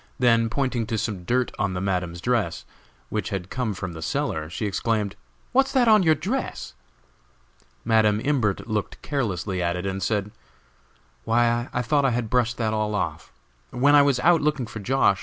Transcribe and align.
Then, 0.17 0.49
pointing 0.49 0.87
to 0.87 0.97
some 0.97 1.25
dirt 1.25 1.51
on 1.59 1.75
the 1.75 1.79
Madam's 1.79 2.21
dress 2.21 2.65
which 3.09 3.29
had 3.29 3.51
come 3.51 3.75
from 3.75 3.93
the 3.93 4.01
cellar 4.01 4.49
she 4.49 4.65
exclaimed: 4.65 5.15
"What's 5.51 5.71
that 5.73 5.87
on 5.87 6.01
your 6.01 6.15
dress?" 6.15 6.73
Madam 7.85 8.19
Imbert 8.19 8.67
looked 8.67 8.99
carelessly 9.03 9.61
at 9.61 9.75
it, 9.75 9.85
and 9.85 10.01
said: 10.01 10.31
"Why, 11.23 11.69
I 11.71 11.83
thought 11.83 12.03
I 12.05 12.09
had 12.09 12.31
brushed 12.31 12.57
that 12.57 12.73
all 12.73 12.95
off! 12.95 13.31
When 13.69 13.93
I 13.93 14.01
was 14.01 14.19
out 14.21 14.41
looking 14.41 14.65
for 14.65 14.79
Josh. 14.79 15.19